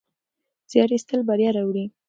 [0.71, 1.85] زیار ایستل بریا راوړي.